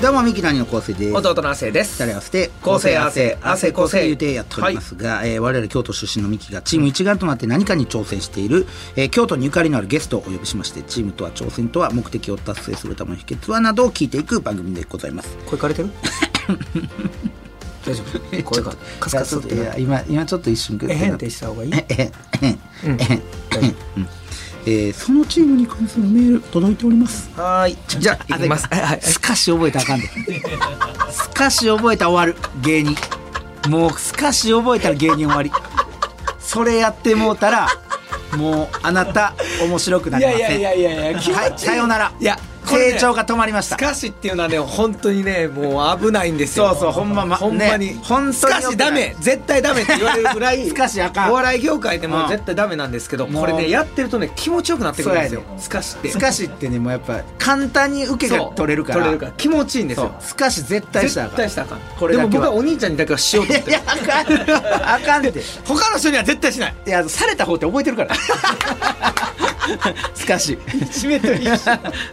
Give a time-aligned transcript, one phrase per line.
[0.00, 1.14] どうもミキの兄の昂生です。
[1.14, 2.02] 弟の亜生です。
[2.02, 8.66] 二人合わせて昂生亜生亜生昂生言うてやっておりますが、えー我々京都出身のミキがチーム一丸となって何かに挑戦している、
[8.96, 15.36] えー京都にゆかりのあるゲストをお呼びしましてチームとは挑戦とは目的を達成するための秘訣はなどを聞いていく番組でございます。
[15.44, 15.90] 声枯れてる？
[17.84, 18.42] 大丈夫？
[18.42, 21.72] 声がカスカスって今今ちょっと一瞬えへんってした方がいい？
[21.74, 22.12] えへん。
[22.42, 22.58] えへん。
[22.86, 22.96] うん。
[22.96, 23.68] 大丈
[24.66, 27.30] えーそのチームに関するメール届いております。
[27.34, 27.78] 夫はーい。
[27.98, 28.66] じゃあ行きます。
[28.68, 29.00] はいはい。
[29.00, 30.06] すかし覚えたらあかんで。
[31.10, 32.96] すかし覚えたら終わる芸人。
[33.68, 35.50] もうすかし覚えたら芸人終わり。
[36.38, 37.68] それやってもうたら
[38.36, 40.40] もうあなた面白くないりません。
[40.40, 41.16] やいやいやいやいい。
[41.16, 42.12] はいさようなら。
[42.20, 42.38] いや
[42.70, 46.68] 成長が止まりましたスカシっていうのはね本当にねもう危ないんですよ。
[46.70, 51.30] そうそうほんままほんまに、ね本当にスカシダメ絶対ダメって言われるぐらいスカシあかん。
[51.30, 52.12] お笑い業界でうん。
[52.12, 55.42] も絶対ダメなんですけど、これねやってるとね気持ちよくなってくるんですよ。
[55.58, 56.10] スカシって。
[56.10, 58.98] すかしってねもうやっぱ簡単に受けが取れるから。
[59.00, 60.14] 取れるから気持ちいいんですよ。
[60.20, 61.36] すかし絶対したらあかん。
[61.38, 61.98] 絶対したらあかん。
[61.98, 64.26] これでも僕はお兄ちゃんにだけはしようと思っていやあかん。
[64.94, 65.42] あかんって。
[65.64, 66.74] 他の人には絶対しない。
[66.86, 68.14] いやされた方って覚えてるから
[70.14, 70.58] すかし。
[70.66, 71.56] 締めと一緒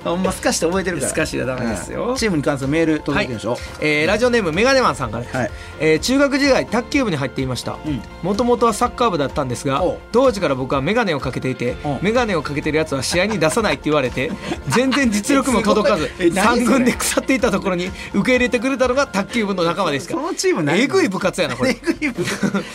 [0.03, 1.09] ほんますかして覚えてるから。
[1.09, 2.09] すかしはダメですよ。
[2.09, 2.15] うん。
[2.15, 5.51] チームに関するメール届いてるでしょ、えーラジオネームメガネマンさんからです、はい。
[5.79, 7.77] えー中学時代卓球部に入っていました。
[7.85, 8.01] うん。
[8.23, 11.87] もともとはサッカー部だったんですが当時から僕はメガネをかけていてう。
[11.89, 14.31] んメガネをかけてるやつは試合に出さないって言われて
[14.69, 16.27] 全然実力も届かずすごい。
[16.27, 20.79] え何それ？3軍で腐っていたところに受け入れてくれたのが卓球部の仲間ですかそのチーム何？
[20.81, 22.23] えぐい部活やなこえれぐい部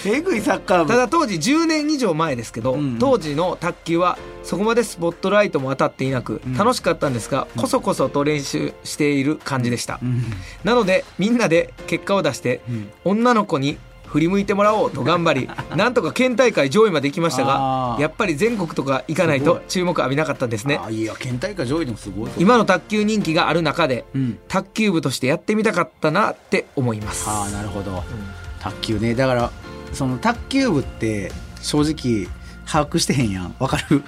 [0.06, 0.90] えぐいサッカー部。
[0.90, 2.96] ただ当時10年以上前ですけど、うん。
[2.98, 6.54] 当時の卓球はそこまでスポットライトも当たっていなくん。
[6.56, 10.22] 楽しかったんですが、こそこそと練習している感じでした、うん。
[10.64, 12.90] なのでみんなで結果を出して、うん。
[13.04, 20.78] 女の子に振り向いてもらおうと頑張り なんとか県大会上位まで行きましたがやっぱり全国とか行かないと注目浴びなかったんですね。
[20.84, 22.32] あいや県大会上位でもすごいぞ。
[22.36, 24.38] 今の卓球人気がある中で、うん。
[24.48, 27.24] 卓球部としてやってみたかったなって思います。
[27.26, 28.02] ああなるほど、
[28.60, 29.14] 卓球ね。
[29.14, 29.50] だから
[29.94, 31.32] その卓球部って
[31.62, 32.28] 正直
[32.70, 33.54] 把握してへんやん。
[33.58, 34.02] わかる？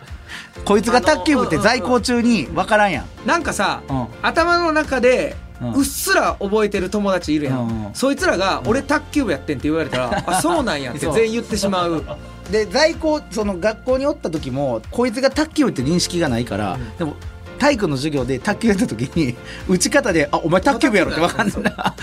[0.64, 3.06] こいつが卓球部って在校中に分からんやん。
[3.26, 4.06] なんかさ、うん。
[4.22, 5.72] 頭の中でうん。
[5.74, 12.04] うっすら覚えてる友達いるやん、うんそいつらが「俺卓球部やってん」って言われたら「あそうなんや」って全員言ってしまう。
[12.50, 17.14] で在校その学校におった時もこいつが卓球部って認識がないから、でも
[17.58, 19.36] 体育の授業で卓球やった時に
[19.68, 21.94] 打ち方で「あお前卓球部やろ」って分かんないな。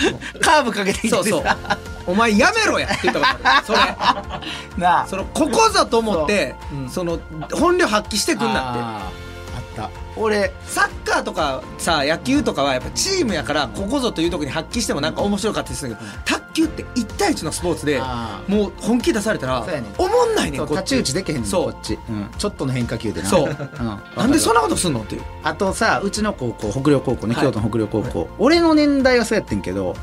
[0.41, 1.43] カーブかけてきてそうそう。
[1.43, 1.57] さ
[2.07, 3.65] 「お前やめろや」って言ったことある。
[3.65, 3.79] それ。
[4.77, 5.07] なあ。
[5.07, 6.79] そのここぞと思ってそう。
[6.79, 6.89] うん。
[6.89, 7.19] その
[7.53, 9.21] 本領発揮してくんなって
[9.71, 9.89] った。
[10.17, 19.65] 俺サッカーとかさ野球とかはやっぱチームやからここぞという時に発揮してもなんか面白かったりするけど卓球って1対1のスポーツであもう本気出されたら
[19.97, 20.31] おもん。
[20.35, 20.97] ないねんこっち。
[20.97, 21.71] 打ちできへんねんそう。
[21.73, 23.29] こっち、うん、ちょっとの変化球でな。
[23.29, 23.49] そう。
[23.49, 23.55] うん、
[24.15, 25.21] なんでそんななことすんのっていう。
[25.43, 27.43] あとさうちの高校北陵高校ね、はい。
[27.43, 29.95] 京都の北陵高校、俺の年代はそうやってんけど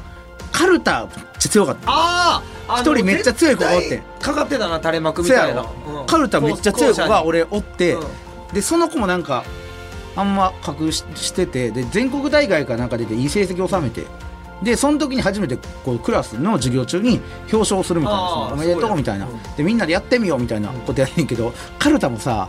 [0.52, 1.80] カルタめっちゃ強かった。
[1.86, 5.62] ああ一人めっちゃ強い子がおってかかってたな垂れ幕みたいな。
[5.62, 5.68] そ
[6.00, 6.06] うん。
[6.06, 8.06] カルタめっちゃ強い子が校俺おって、舎に
[8.52, 9.44] でその子もなんか
[10.16, 14.06] あんま隠ししててで全国大会かなんか出ていい成績を収めて
[14.62, 17.20] でその時に初めてこうクラスの授業中に
[17.52, 18.22] 表彰するみたいな
[18.52, 19.26] おめでとうみたいな。
[19.26, 22.48] うんでみんなでやってみようみたいなことやねんけどカルタもさ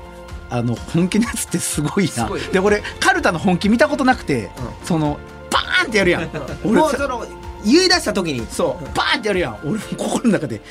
[0.49, 2.29] あの本気のやつってすごいな。
[2.51, 4.49] で俺カルタの本気見たことなくて、
[4.83, 5.19] その
[5.51, 6.23] バーンってやるやん。
[6.23, 6.31] うん。
[6.71, 7.25] 俺その
[7.63, 8.45] 言い出した時に。
[8.47, 8.83] そう。
[8.95, 9.59] バーンってやるやん。
[9.63, 10.61] 俺も心の中でや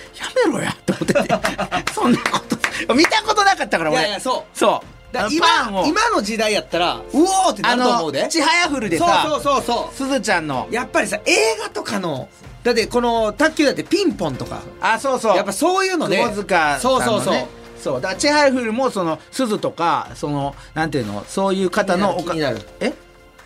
[0.46, 1.20] めろやって思ってて。
[1.94, 2.40] そんなこ
[2.88, 4.00] と見たことなかったから俺。
[4.00, 4.58] いやいやそう。
[4.58, 8.22] そうだ今今の時代やったらうおーってなあると思うで。
[8.22, 9.94] のちはやふるでそうさそうそうそう。
[9.94, 10.68] すずちゃんの。
[10.70, 11.32] やっぱりさ映
[11.62, 12.28] 画とかの
[12.62, 14.62] だってこの卓球だってピンポンとか。
[14.80, 15.36] あそうそう。
[15.36, 17.46] やっぱそういうので窪塚さんの、ね、そうそうそう。
[17.82, 18.00] そう。
[18.00, 22.60] だからチェハイフルもそのすずとかそのなんていうのそういう方のおか気になる。
[22.80, 22.90] え？
[22.90, 22.96] だ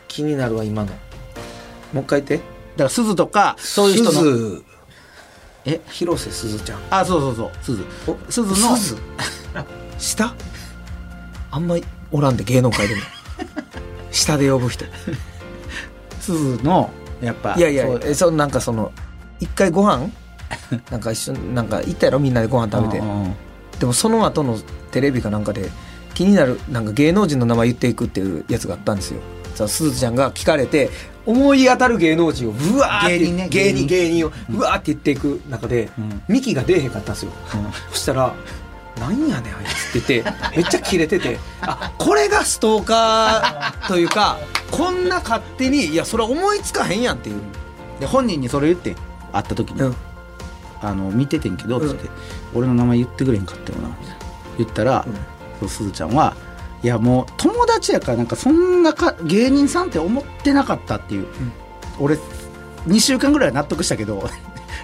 [0.08, 0.92] 気になるわ今の。
[1.92, 2.52] もう一回言って。
[2.76, 4.10] からすずとかそういう人の。
[4.12, 4.64] 鈴
[5.66, 5.81] え？
[5.90, 6.81] 広瀬すずちゃん。
[6.90, 7.50] あそうそうそう。
[7.62, 7.84] すず。
[8.08, 8.76] おすずの。
[8.76, 8.96] 鈴
[9.98, 10.34] 下？
[11.52, 13.00] あんまりおらんで芸能界でも。
[14.10, 14.84] 下で呼ぶ人。
[16.20, 16.90] すずの
[17.20, 18.90] やっぱいやいやえそのなんかその
[19.38, 20.08] 一回ご飯
[20.90, 22.19] なんか一緒になんか行ったやろ？
[22.19, 22.99] みんなでご飯食べて。
[22.99, 23.34] うんうんうん。
[23.78, 24.58] でもその後の
[24.90, 25.70] テレビかなんかで
[26.14, 29.20] 気になるなんか芸能人の名前言っていくっていうやつがあったんですよ。
[29.54, 30.90] さあすずちゃんが聞かれて
[31.26, 36.22] 思い当たる芸能人をうわーって芸人ね芸人芸芸人をうわーって言っていく中で、うん。
[36.28, 37.72] ミキが出えへんかったんですよ、うん。
[37.90, 38.34] そしたら
[39.00, 39.98] なんやねんあいつ。
[39.98, 44.38] って言ってめっちゃキレててあこれがストーカーというか
[44.70, 47.40] こんな勝手にいやそれ思いつかへんやんっていう、
[48.00, 48.96] で本人にそれ言って
[49.32, 49.96] 会った時に、うん。
[50.80, 51.88] あの見ててんけど」うん。
[51.88, 52.08] つって、
[52.54, 53.88] 俺の名前言ってくれへんかったよな」
[54.58, 55.06] 言ったら、
[55.60, 55.68] うん。
[55.68, 56.34] すずちゃんは
[56.82, 61.26] 「いやもう友達やからなんかそんなか芸人さんって思ってなかった」っていう、
[62.00, 62.18] 俺
[62.88, 64.28] 2週間ぐらいは納得したけど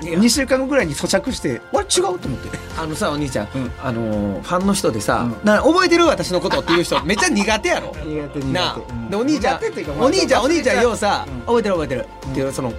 [0.01, 2.59] 2週間後ぐらいに咀嚼して「あれ違う?」と思って。
[2.79, 3.73] あのさお兄ちゃん、うん。
[3.83, 5.37] あのーファンの人でさ、うん。
[5.45, 7.95] な覚えてる私のことっていう人めっちゃ苦手やろ。
[8.05, 8.53] 苦手苦手。
[8.53, 8.77] なあ。
[8.77, 9.11] うん。
[9.11, 9.61] でお兄ちゃん
[10.01, 11.41] お兄ちゃんお兄ちゃんようさ、うん。
[11.41, 12.73] 覚えてる覚えてる、っていうその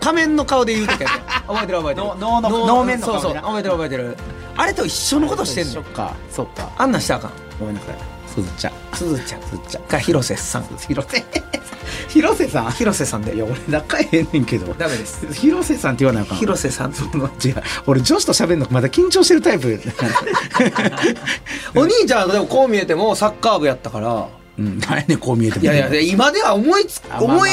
[0.00, 1.08] 仮面の顔で言うときや
[1.46, 2.06] 覚えてる覚えてる。
[2.16, 3.42] の能の能面の顔そうそう。
[3.42, 4.16] 覚えてる覚えてる。
[4.56, 5.72] あれと一緒のことしてんの。
[5.74, 6.68] そっかそっか。
[6.76, 7.30] あんなんしたらあかん。
[7.58, 8.72] ごめんなさいすずちゃん。
[8.94, 9.42] すずちゃん。
[9.42, 9.82] すずちゃん。
[9.84, 10.64] か広瀬さん。
[10.88, 11.24] 広瀬。
[12.08, 12.70] 広瀬さん？
[12.72, 13.34] 広瀬さんで。
[13.34, 14.72] いや俺仲ええねんけど。
[14.74, 15.26] ダメです。
[15.32, 16.38] 広瀬さんって言わなあかん。
[16.38, 16.92] 広瀬さん。
[16.92, 19.80] その違う俺女子と喋るのまだ緊張してるタイプ。
[21.74, 24.28] お兄ちゃんはでもこう見えてもサッカー部やったから。
[24.58, 25.64] うん何やねんこう見えても。
[25.64, 27.50] いやいやで今では思いつ思い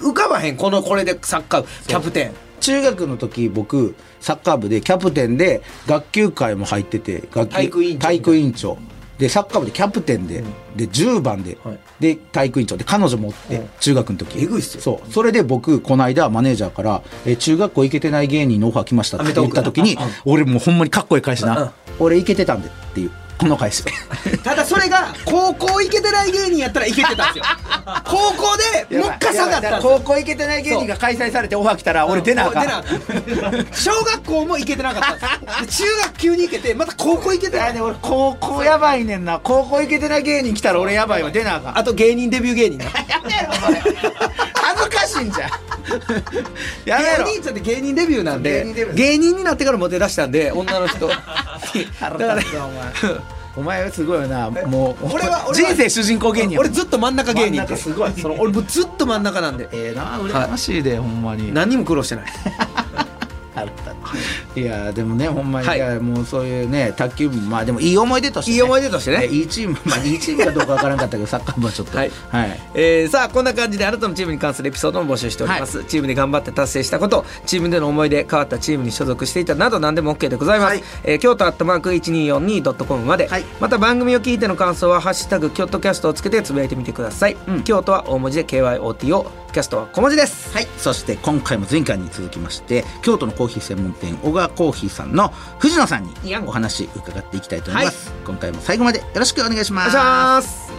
[0.00, 0.56] 浮かばへん。
[0.56, 1.68] このこれでサッカー部。
[1.86, 2.32] キャプテン。
[2.60, 7.54] 中学の時僕サッカー部でキャプテンで学級会も入ってて学級
[7.98, 8.76] 体育委員長
[9.18, 10.44] でサッカー部でキャプテンで、
[10.76, 13.68] で10番で、はいで体育委員長で彼女もおって、うん。
[13.80, 14.38] 中学の時。
[14.40, 14.80] えぐいっすよ。
[14.80, 15.12] そう。
[15.12, 21.70] それで僕この間マネージャーから「え中学校行けてない芸人のオファー来ました」って言った時に俺もうほんまにかっこいい返しな、うん。
[21.98, 23.84] 俺行けてたんでっていうこの返し
[24.42, 27.44] ただそれが高校行けてない芸人やったらいけてたんですよ。
[28.04, 28.56] 高校
[28.90, 32.84] でもう一回下がった高校行けてない芸人が開催されてオファー来たら俺出なあかん。
[33.72, 37.74] 小学校も行けてなかったんです中学急に行けてまた高校行けてない。
[37.74, 39.38] ね俺高校やばいねんな。
[39.38, 41.30] 高校行けてない芸人来たら俺やばいわ。
[41.30, 41.78] 出なあかん。
[41.78, 42.86] あと芸人デビュー芸人な。
[43.08, 43.82] やめろそれ
[44.54, 45.50] 恥ずかしいんじゃん。
[46.84, 47.24] やめろ。
[47.24, 51.08] お兄ちゃんって芸人デビューなんで芸人になってからモテ出したんで女の人
[52.00, 52.66] だから腹立つわ
[53.56, 53.82] お前。
[53.84, 54.50] はすごいよな。
[54.50, 57.76] もう俺は人生主人公芸人や俺ずっと真ん中芸人。
[57.76, 58.12] すごい。
[58.12, 59.68] その俺もうずっと真ん中なんで。
[59.72, 61.52] ええな羨ましいで、ほんまに。
[61.52, 62.24] 何にも苦労してない
[64.60, 65.78] いやでもねほんまに、はい。
[65.78, 69.24] いやもうそういうね卓球部もまあでもいい思い出として、ね、いい思い出としてね。
[69.24, 71.96] えいいチームまあいいチームかどうかわからんかったけど サッカー部はちょっと。
[71.96, 72.10] はい。
[72.30, 72.60] はい。
[72.74, 80.84] えーさあこんな感じであなたのチームに関するエピソードも募集しております、チームで頑張って達成したことチームでの思い出変わったチームに所属していたなど何でも OK でございます、はい。
[81.04, 83.44] えー京都アットマーク 1242.com まで、はい。
[83.60, 87.62] また番組を聞いての感想は「ハッシュタグ京都キャスト」をつけてつぶやいてみてください、うん。
[87.62, 90.54] 京都は大文字で KYOTO キャストは小文字です。
[90.54, 95.28] はい、そして今回も前回に続きまして京都のコーヒー専門店小川コーヒーさんの
[95.58, 100.72] 藤野さんにお話伺っていきたいと思います、今回も最後までよろしくお願いしますお願いします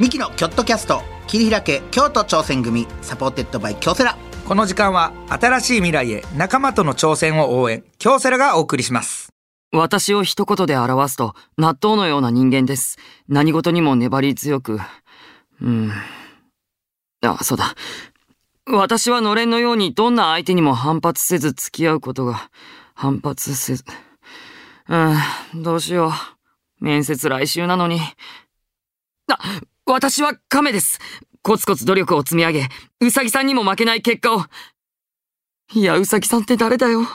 [0.00, 4.16] ミキのキョットキャスト切り開け京都挑戦組 supported by 京セラ
[4.46, 9.34] この時間は新しい未来へ仲間との挑戦を応援京セラがお送りします
[9.76, 12.96] 私を一言で表すと、納豆のような人間です。
[13.26, 14.78] 何事にも粘り強く。
[15.60, 15.92] うん。
[17.22, 17.74] あ、そうだ。
[18.66, 22.50] 私はのれんのようにどんな相手にも反発せず付き合うことが、
[22.94, 23.84] 反発せず。
[24.88, 26.08] うん、どうしよ
[26.80, 26.84] う。
[26.84, 28.00] 面接来週なのに。
[29.28, 29.38] あ、
[29.86, 30.98] 私は亀です。
[31.42, 32.68] コツコツ努力を積み上げ、
[33.00, 34.44] うさぎさんにも負けない結果を。
[35.74, 37.06] いや、うさぎさんって誰だよ。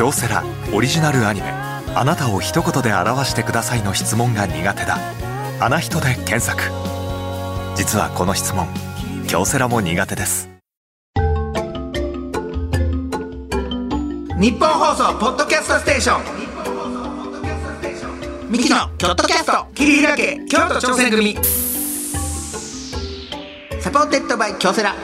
[0.00, 1.52] 京セラオリジナルアニメ
[1.94, 4.96] 「あなたを一言で表してください」の質問が苦手だ
[5.60, 6.62] 「あな人」で検索
[7.76, 8.66] 実はこの質問
[9.30, 10.48] 京セラも苦手です。
[14.40, 16.22] 日本放送ポッドキャストステーション。
[18.50, 19.66] ミキのキョットキャスト。
[19.72, 21.36] 切り開け京都挑戦組。
[23.80, 24.96] Supported by 京セラ。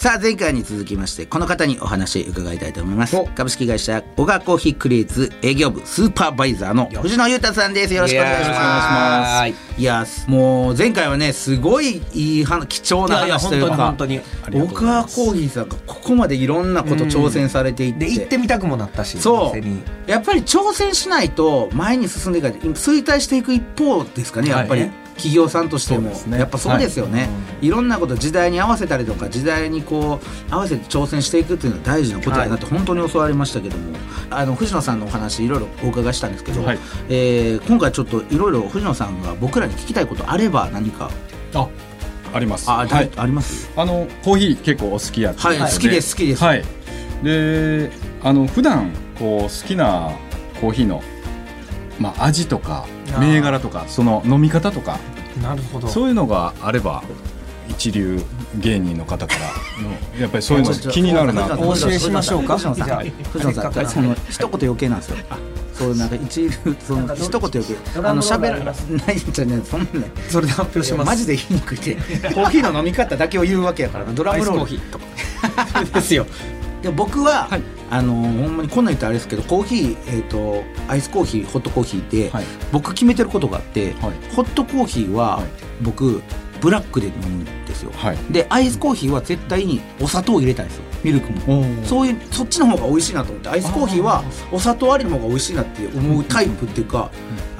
[0.00, 3.14] さあ前回に続きましてこの方にお話伺いたいと思います。
[3.18, 3.26] お。
[3.26, 7.92] 株式会社小川コーヒークリエイツ営業部スーパーバイザーの藤野裕太さんです。
[7.92, 9.44] よろしくお願いしま
[9.76, 9.78] す。
[9.78, 20.10] いやもう前回はねすごいいい話貴重な話というか本当に小川コーヒーさんがここまでいろんなこと挑戦されていって、で行ってみたくもなったしそう。
[20.10, 22.58] やっぱり挑戦しないと前に進んでいかない。
[22.60, 24.92] 衰退していく一方ですかねやっぱり、はい
[25.22, 27.26] 企業さんとしても、やっぱそうですよね、、は
[27.62, 27.68] い。
[27.68, 33.96] ろんなこと時代に合わせたりとか時代にこう合わせて挑戦していくっていうのは大事なことだなって本当に教わりましたけども、
[34.30, 36.78] あの藤野さんのお話いろいろお伺いしたんですけど、はい。
[37.08, 41.10] えー今回ちょっといろいろ藤野さんが僕らに聞きたいことあれば何か。
[41.54, 41.68] あ
[42.32, 42.70] あります。
[42.70, 43.10] あ,、はい。
[43.16, 43.70] あります？
[43.76, 46.64] あのコーヒー結構お好きやはい、好きです好きです、はい。
[47.22, 47.90] で
[48.22, 50.12] あの普段こう好きな
[50.60, 51.02] コーヒーの
[51.98, 52.86] まあ味とか
[53.18, 54.98] 銘柄とかその飲み方とか。
[55.42, 55.88] なるほど。
[55.88, 57.02] そういうのがあれば
[57.68, 58.20] 一流
[58.58, 59.40] 芸人の方から。
[59.82, 59.90] の
[60.20, 61.48] やっぱりそういうの気になるな。
[61.48, 62.86] とお教えしましょうか藤野さん。
[62.86, 63.02] じゃあ
[63.32, 65.16] 藤野さんその一言余計なんですよ。
[65.74, 66.50] そうなんか一流
[66.86, 70.00] その一言余計あの喋らないじゃねそんな。
[70.00, 71.06] ねそれで発表します。
[71.06, 71.94] マジで言いにくいて。
[71.94, 74.60] コーヒーの飲み方だけを言うわけやからドラムロール。
[74.60, 75.84] アイスコーヒーとか。
[76.00, 76.26] ですよ。
[76.82, 82.44] で僕は、はいあのほんまにこんなん言ったらあれですけどコーヒー、えー、とアイスコーヒーホットコーヒーで、はい。
[82.72, 84.34] 僕決めてることがあって、はい。
[84.34, 85.46] ホットコーヒーは、はい。
[85.82, 86.22] 僕
[86.60, 87.90] ブラックで飲むんですよ。
[87.94, 88.18] はい。
[88.30, 90.84] でアイスコーヒーは絶対にお砂糖を入れたいんですよ。
[91.02, 91.64] ミルクも。
[91.84, 97.10] そういうそっちの方が美味しいなと思ってアイスコーヒーはお砂糖ありの方が美味しいなって思うタイプっていうか、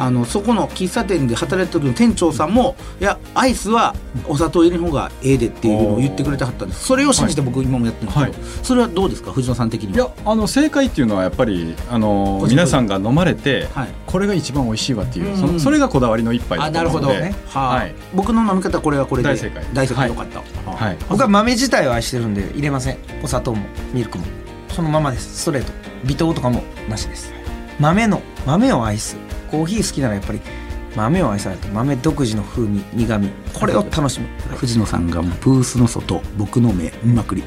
[0.02, 3.94] あのそこの喫茶店で働いてる時の店長さんもいやアイスは
[4.26, 6.86] お砂糖入れる方がええでっていうのを言ってくれてはったんです。
[6.86, 9.30] それを信じて僕今もやってるんですけど、それはどうですか？
[9.30, 10.06] 藤野さん的には。
[10.06, 13.88] いやあの正解っていうのはやっぱりあの皆さんが飲まれて、はい。
[14.06, 15.60] これが一番美味しいわっていう、うん。
[15.60, 17.90] それがこだわりの一杯あなるほど、だと思うので、ははい。
[17.90, 17.94] い。
[18.14, 19.62] 僕の飲み方はこれはこれで大正解。
[19.74, 20.96] 大正解はいよかった、はい。
[21.10, 22.98] 僕は豆自体を愛してるんで入れません。
[23.22, 24.24] お砂糖もミルクも。
[24.70, 25.42] そのままです。
[25.42, 25.72] ストレート。
[26.06, 27.32] 微糖とかもなしです。
[27.78, 29.16] 豆の豆を愛す
[29.50, 30.40] コーヒー好きならやっぱり
[30.96, 34.26] 豆を愛さないと豆独自の風味苦味これを楽しむ、
[34.56, 37.42] 藤野さんがブースの外僕の目見まくり。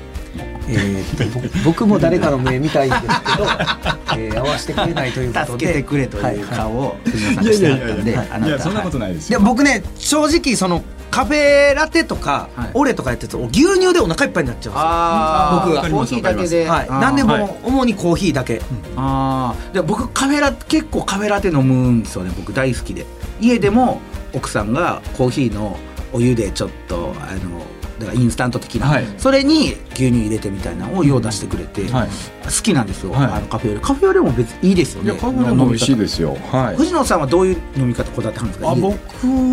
[0.68, 3.44] えー 僕も誰かの目見たいんですけど、
[4.18, 10.82] えー合わせてくれないということで助けてくれというはいはい顔を藤野さんがしてはったんであなたいやそんなことはないですでよ、僕ね正直その
[11.14, 12.72] カフェラテとか、はい。
[12.74, 15.84] オレとかやってると牛乳でお腹いっぱいになっちゃうんですよ。
[15.84, 17.00] 僕がコーヒーだけで、はい、あー。
[17.00, 17.58] なんでも、はい。
[17.64, 18.62] 主にコーヒーだけ、
[18.96, 23.06] ああで僕カフェラ結構カフェラテ飲むんですよね僕大好きで。
[23.40, 24.02] 家でも
[24.34, 25.78] 奥さんがコーヒーの
[26.14, 27.62] お湯でちょっとあの
[28.00, 29.06] だからインスタント的な、はい。
[29.18, 32.10] それに牛乳入れてみたいなのを用出してくれて、はい。
[32.44, 33.26] 好きなんですよ、はい。
[33.26, 35.12] あのカフェオレカフェオレも別にいいですよね。
[35.14, 36.38] カフェラも美味しいですよ。
[36.52, 36.76] はい。
[36.76, 38.72] 藤野さんはどういう飲み方こだわってはるんですか？
[38.72, 38.98] あ僕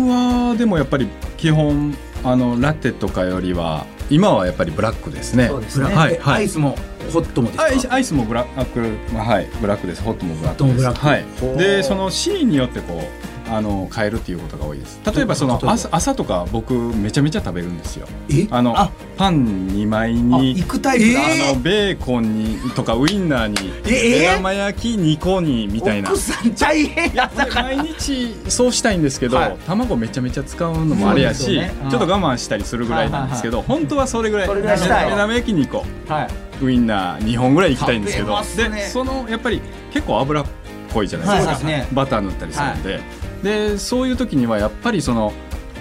[0.09, 1.07] はでもやっぱり
[1.37, 5.47] 基本あのラテとかよりは今はやっぱりブラックですね。
[5.47, 6.35] そうですブラはいはい。
[6.37, 6.75] アイスも
[7.13, 7.93] ホットもですか？
[7.93, 8.79] アイスもブラック、
[9.13, 10.01] まあ、はいブラックです。
[10.01, 10.85] ホットもブラックです。
[10.85, 11.47] ホットもブラック。
[11.47, 11.57] はい。
[11.57, 15.01] でそのシーンによってこうあの変えるっていうことが多いです。
[15.13, 18.07] 例えばその朝朝とか僕めちゃめちゃ食べるんですよ。
[18.29, 18.47] え？
[18.49, 18.89] あのあ。
[19.17, 26.09] パン2枚に行くタイプだ、あのベーコンにとかウインナーにえ目玉焼き2個にみたいな。
[26.09, 27.11] 奥さん大変
[27.53, 29.57] 毎日そうしたいんですけど、はい。
[29.67, 35.11] 卵めちゃめちゃ使うのもあれやし、ちょっと我慢したりするぐらいなんですけど、本当はそれぐらいそれぐらいしたい。
[35.11, 36.29] 目玉焼き2個はい。
[36.63, 38.39] ウインナー2本ぐらいいきたいんですけど。
[38.55, 40.45] でそのやっぱり結構油っ
[40.93, 42.99] こいじゃないですか、バター塗ったりするんで、
[43.43, 45.33] でそういう時にはやっぱりその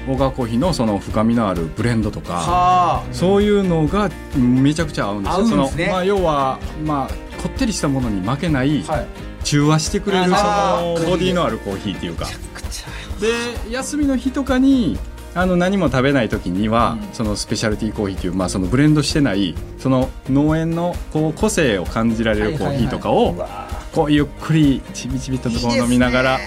[0.09, 5.45] オガコーヒーのその深みのあるブレンドとかはそういうのがめちゃくちゃ合うんですよ。
[5.45, 5.49] ね。
[5.49, 9.07] そのまあ、要は、まあ、こってりしたものに負けないあはい。
[9.45, 12.27] 中和してくれるそのボディのあるコーヒーっていうか。
[13.21, 14.99] で休みの日とかに
[15.35, 23.37] あの何も食べない時には、そのスペシャルティーコーヒーっていう、まあ、そのブレンドしてないその農園のこう個性を感じられるコーヒーとかを
[23.93, 26.39] こうゆっくりちびちびとこう飲みながら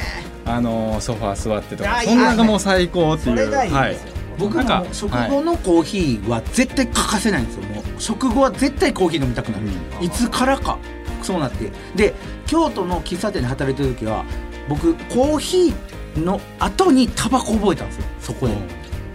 [0.45, 2.01] あのソファー座ってとか。
[2.01, 3.51] そんなのがもう最高っていう。
[3.51, 3.97] はい。
[4.37, 7.63] 僕も食後のコーヒーは絶対欠かせないんですよ。
[7.63, 9.65] もう食後は絶対コーヒー飲みたくなる、
[10.01, 10.77] いつからか
[11.21, 11.71] そうなって。
[11.95, 12.13] で
[12.47, 14.25] 京都の喫茶店で働いてる時は
[14.67, 18.03] 僕コーヒーの後にタバコ覚えたんですよ。
[18.19, 18.55] そこで、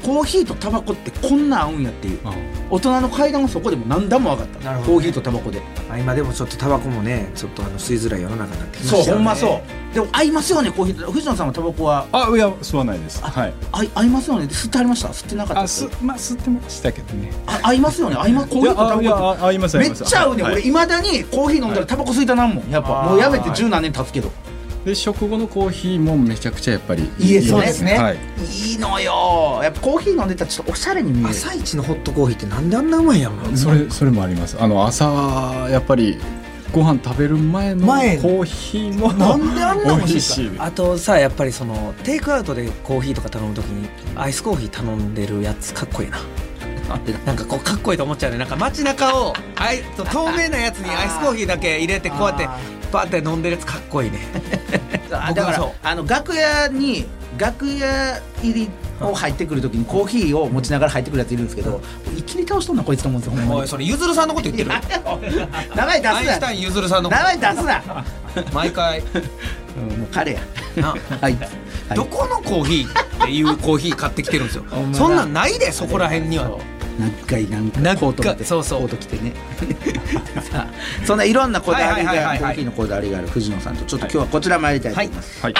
[0.03, 2.19] コーヒーとタバコってこんな合うんやっていう。
[2.71, 4.75] 大人の階段をそこでも何段も上がった。
[4.75, 4.83] ね。
[4.85, 5.61] コーヒーとタバコで。
[5.91, 9.03] あ今でもちょっとタバコもねちょっとあの吸いづらい世の中になってきまそう。
[9.03, 9.19] したよね。
[9.19, 9.95] ほんまそう。
[9.95, 11.05] でも合いますよねコーヒー。
[11.05, 12.07] と藤野さんはタバコは。
[12.13, 13.21] あいや吸わないです。
[13.25, 13.55] あはい。
[13.73, 14.45] 合い合いますよね。
[14.45, 15.09] 吸ってありました？
[15.09, 17.33] 吸ってなかったあですすまあ吸ってましたけどね。
[17.47, 18.17] あ合いますよね。
[18.17, 18.33] 合い。
[18.33, 20.53] ますコーヒーとタバコ合います合めっちゃ合うね、はい。
[20.55, 22.71] 俺いまだにコーヒー飲んだらタバコ吸いたなんもん。
[22.71, 24.31] やっぱもうやめて十何年経つけど
[24.89, 27.99] で食後のコーヒーもめちゃくちゃやっぱりいいですよねですね。
[27.99, 28.17] はい。
[28.17, 29.61] いいのよ。
[29.63, 31.29] やっぱコーヒー飲んでたらちょっとおしゃれに見える。
[31.31, 33.57] 朝一のホットコーヒーってなんであんなうまいんやろな。
[33.57, 34.57] それそれもあります。
[34.61, 36.19] あの朝やっぱり
[36.73, 40.21] ご飯食べる前のコ前ーヒーもなんであんな美味しい。
[40.21, 46.19] しいあとさやっぱりそのテイクアウトでコーヒーとか頼むときにアイスコーヒー頼んでるやつかっこいいな。
[47.27, 48.39] なんかこうかっこいいと思っちゃうね。
[48.39, 52.49] なんか街中をあい透明なやつにアイスコーヒーだけ入れてこうやって
[52.93, 54.19] バーって飲んでるやつかっこいいね。
[55.13, 57.07] あだからあの楽屋に
[57.39, 58.69] 楽屋入り
[59.01, 61.81] を入ってくるときにコーヒーを持ちながら入ってくるやついるんですけど
[62.17, 63.69] 一気に倒しとんなこいつと思うんですよほんまに。
[63.69, 64.71] それゆずるさんのこと言ってる？
[65.75, 69.01] 名前出すなアインシュタインゆずるさんのこ名前出すなと毎回。
[69.01, 70.41] うんもう彼や。
[70.77, 70.99] な はい。
[71.21, 71.39] はい。
[71.95, 74.65] どこのコーヒーっていうコーヒー買ってきてるんですよ。
[74.93, 76.51] そんなんないでそこら辺には
[76.99, 78.81] 長いなんか長いコート着てそうそう。
[78.81, 79.33] コート着てね。
[80.51, 85.55] さあそんないろんなこだわりがはいはいコーヒーのこだわりがある藤野さんとちょっと今日はこちら参りたいと思います、はい。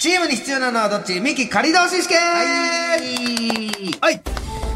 [0.00, 1.20] チームに必要なのはどっち？
[1.20, 2.18] ミキ仮同士試験。
[2.18, 2.98] はい。
[4.00, 4.22] はい。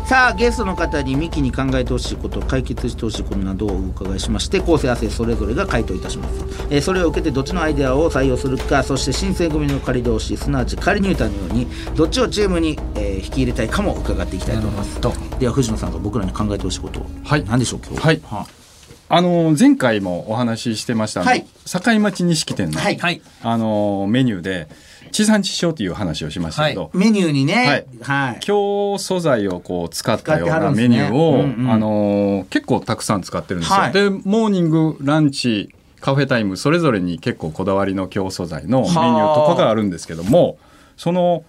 [0.07, 15.01] さあゲストの方にミキに考えてほしいこと解決してほしいことなどをお伺いしまして構成亜生それぞれが回答いたします、えーそれを受けてどっちのアイデアを採用するかそして新選組の仮同士すなわち仮入隊のようにどっちをチームに、えー引き入れたいかも伺っていきたいと思います
[15.39, 17.45] では藤野さんが僕らに考えてほしいことはい。
[17.45, 18.03] 何でしょう今日。
[18.03, 18.21] はい。
[19.09, 19.21] あ。
[19.21, 21.47] の前回もお話ししてました、はい。
[21.65, 22.97] 境町錦店の、はい。
[22.97, 23.23] はい。
[23.43, 24.69] あのメニューで
[25.13, 27.87] 地産地消という話をしましたけど、メニューにね。
[28.01, 28.31] はい。
[28.31, 28.41] はい。
[28.41, 31.71] 京素材をこう使ったようなメニューを、うんうん。
[31.71, 33.77] あのー結構たくさん使ってるんですよ。
[33.77, 33.93] はい。
[33.93, 40.59] でモーニングランチカフェタイムそれぞれに結構こだわりの京素材のメニューとかがあるんですけども
[40.97, 41.45] その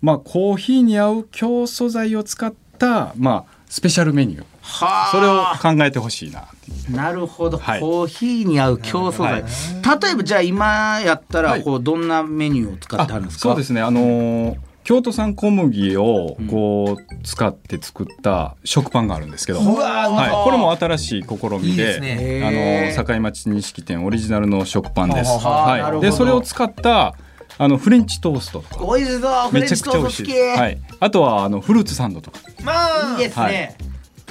[0.00, 2.69] まあコーヒーに合う京素材を使った
[3.16, 4.44] まあスペシャルメニュー。
[4.62, 5.10] はあ。
[5.10, 6.46] それを考えてほしいな
[6.90, 7.80] なるほど、はい。
[7.80, 9.42] コーヒーに合う競素材、はい。
[10.02, 11.62] 例えばじゃあ今やったらはい。
[11.62, 13.80] こうどんなメニューを使ってあるんですか、そうですね。
[13.80, 20.36] あのー京都産小麦をこう使って作った食パンがあるんですけど、うわーうまそう。
[20.36, 22.42] はい、これも新しい試みでね。
[22.42, 25.30] あへーの境町錦店オリジナルの食パンです。
[25.38, 27.14] はい、でそれを使った
[27.58, 28.84] あのフレンチトーストとか。
[28.96, 30.40] 美味しそうフレンチめちゃくちゃ美トースト好き、味しい。
[30.58, 32.38] はい、あとはあのフルーツサンドとか。
[32.62, 33.76] まあいいですね、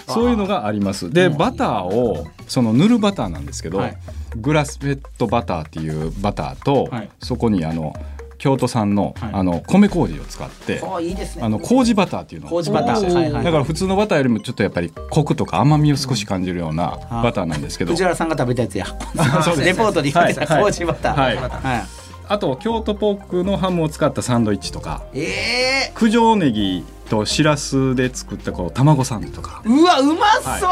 [0.08, 1.10] そういうのがあります。
[1.10, 3.98] でバターをその塗るバターなんですけど、はい。
[4.36, 7.10] グラスフェットバターっていうバターと、はい。
[7.20, 7.94] そこにあの
[8.40, 9.30] 京都産の,、はい。
[9.34, 11.44] あの米麹を使って、あいいですね。
[11.44, 12.48] あの麹バターっていうの。
[12.48, 12.96] を麹バター。
[12.96, 13.44] 作ってはいはい。
[13.44, 18.86] だから普通のバターよりもちょっとやっぱりコクとか甘みを少し感じるようなバターなんですけど、藤原さんが食べたやつや。
[19.64, 20.64] レポートで言ってたはい。
[20.64, 21.36] 麹バター、はい。
[21.36, 21.99] はい
[22.30, 29.64] あと京都ポークのハムを使ったサンドイッチとかえ九条ネギとしらすで作ったこう卵サンドとか。
[29.66, 30.28] ー、うわうま
[30.60, 30.68] そ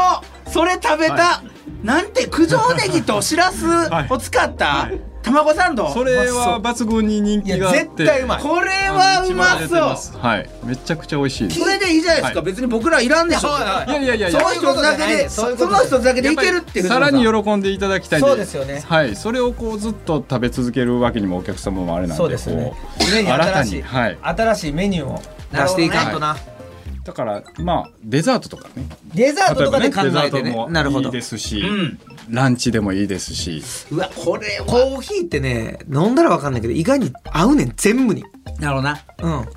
[0.46, 1.42] う、それ食べた、は
[1.82, 3.66] なんて九条ネギとしらす
[4.08, 4.88] を使った？
[5.32, 7.78] 卵サンド、それは抜群に人気があって。
[7.80, 8.42] 絶対うまい。
[8.42, 9.96] これはうまそう。
[9.96, 10.50] すはい。
[10.64, 11.60] めちゃくちゃ美味しいです。
[11.60, 12.46] それでいいじゃないですか、はい。
[12.46, 13.48] 別に僕らいらんでしょ。
[13.48, 18.82] いやいやいやいそやの一つだけでその一つだけでいけるってさらに喜んでいただきたいそうですよね。
[18.86, 19.16] はい。
[19.16, 22.72] それをこうずっと食べ続けるわけにもお客様もあれなんでそうですね。
[22.98, 24.18] 新た新しい、にはい。
[24.22, 25.22] 新しいメニューを
[25.52, 26.20] 出していかんと。
[26.20, 26.36] な
[27.04, 28.84] だからまあデザートとかね。
[29.14, 30.66] デザートとかで考えてね。
[30.68, 31.98] なるほどいいですし、ん
[32.30, 33.62] ランチでもいいですし。
[33.90, 34.66] うわこれは。
[34.66, 38.24] コーヒーってね飲んだら分かんないけど意外に合うねん全部に。
[38.58, 39.00] なるほどな。
[39.22, 39.48] うん。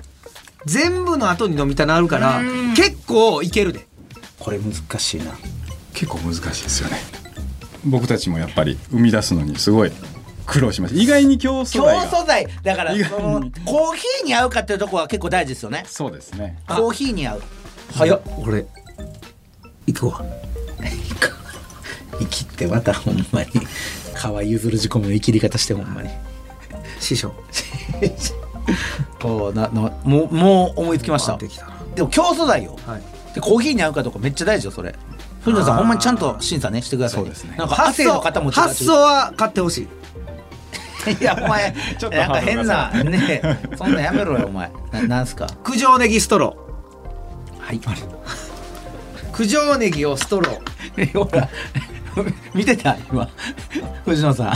[0.66, 2.74] 全部の後に飲みたなるからうん。
[2.74, 3.86] 結構いけるで。
[4.38, 5.32] これ難しいな。
[5.92, 6.96] 結構難しいですよね。
[7.84, 9.92] 僕たちもやっぱり生み出すのにすごい
[10.46, 11.00] 苦労しました。
[11.00, 15.84] 意外に競争強材が素材だからそのコーヒーに合うかっていうところは結構大事ですよね。
[15.86, 16.58] そうですね。
[16.68, 17.42] コーヒーに合う。
[17.92, 18.22] 早っ。
[18.38, 18.66] 俺
[19.86, 20.24] 行くわ
[22.24, 23.48] 生きってまたほんまに。
[24.14, 26.08] 川譲る事故の生きり方してほんまに。
[27.00, 27.32] 師匠。
[29.20, 31.36] こうななもうもう思いつきました。
[31.94, 32.76] でも強素材よ。
[32.86, 33.02] はい。
[33.34, 34.94] でコーヒーに合うかどうかめっちゃ大事よそれ。
[35.42, 37.56] 藤野さんほんまにちゃんと審査ねしてくださいそうですね。
[37.58, 39.88] なんか亜生の方も発想は買ってほしい。
[41.20, 43.42] いやお前ちょっとなんか変なね
[43.76, 44.70] そんなんやめろよお前。
[44.92, 45.48] ななんすか？
[45.64, 46.56] 九条ネギストロ
[47.58, 47.80] はい。
[47.80, 48.06] ー
[49.36, 51.12] 九条ネギをストロー。
[51.18, 51.48] ほら
[52.54, 52.96] 見てた？
[53.10, 53.28] 今。
[54.04, 54.52] 藤野さん。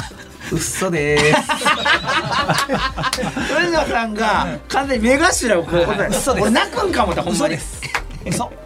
[0.53, 1.35] うっそでー
[3.61, 6.31] 藤野さんが完全に目頭をこう嘘です。
[6.43, 7.57] 俺泣くんかもってほんまに。
[7.59, 7.81] す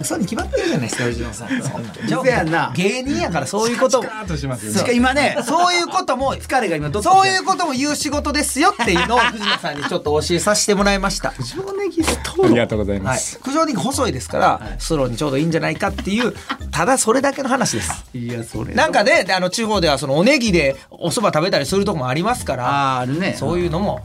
[0.00, 1.48] 嘘嘘に決まってるじゃないですか藤野さん。
[1.62, 1.82] そん。
[1.84, 2.72] な嘘やんな。
[2.74, 4.02] 芸人やからそういうこと。
[4.36, 11.32] しますよしかね今ね そういうことも疲れが今どっとそういうことも言う仕事ですよっていうのを 藤野さんにちょっと教えさせてもらいました。
[11.38, 13.18] 上ネギストあロりがとうございまはい。
[13.20, 16.34] す、、九条ネギ細いですから、ストローにちょうどいいんじゃないかっていう
[16.70, 18.04] ただそれだけの話です。
[18.14, 23.34] いやそれなんかねであの地方ではそのおネギでお蕎麦食べたりするとこもありますからあるね。
[23.38, 24.00] そういうのも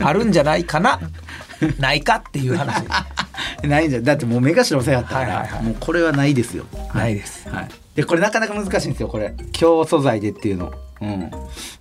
[0.00, 1.00] あるんじゃないかな
[1.78, 2.84] ないかっていう話。
[3.64, 4.04] ないんじゃん。
[4.04, 5.62] だってもう目頭押さえやったから、はいはいはい。
[5.64, 6.64] もうこれはないですよ。
[6.94, 7.48] ないです。
[7.48, 9.34] はい、でこれなかなか難しいんですよこれ。
[9.52, 10.72] 強素材でっていうの。
[11.00, 11.30] うん。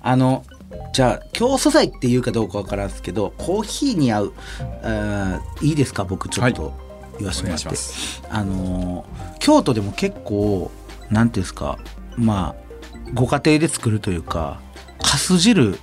[0.01, 0.43] あの
[0.93, 4.33] じゃあ強素材っていうかどうかわからんですけどコーヒーに合う
[4.83, 6.03] あーいいですか？
[6.05, 6.73] 僕ちょっと
[7.17, 10.71] 言わせてもらって、お願いしあのー京都でも結構
[11.09, 11.77] なんていうんですか
[12.17, 12.61] まあ
[13.13, 14.59] ご家庭で作るというか
[15.01, 15.77] かす汁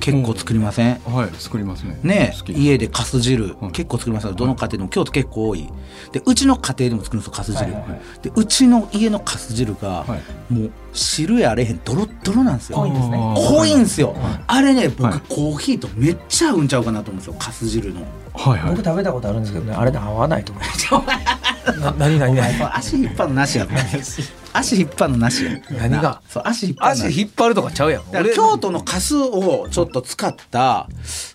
[0.00, 1.98] 結構作りません、はい作りますね。
[2.02, 3.72] ね家でかす汁、はい。
[3.72, 4.32] 結構作りますよ。
[4.32, 5.68] どの家庭でも京都結構多い。
[6.12, 8.00] でうちの家庭でも作るんですよかす汁、はいはいはい。
[8.22, 10.16] でうちの家のかす汁が、は
[10.50, 10.52] い。
[10.52, 12.78] もう汁やあれへんドロッドロなんですよ。
[12.78, 13.18] 濃いんですね。
[13.18, 15.20] 濃いんですよ、あれね僕、はい。
[15.28, 18.02] コーヒーとめっちゃ合うんちゃうかなと思うんですよかす汁の。
[18.34, 18.70] はいはい。
[18.70, 20.92] 僕食べたことあるんですけどねあれで合わないと思います。
[21.80, 23.72] な何何何足引っ張るのなしやぞ
[24.52, 26.20] 足引っ張るのなしや何が？
[26.28, 28.10] そう足引っ張るの足引っ張るとかちゃうやん。
[28.10, 30.88] だから京都のカスをちょっと使った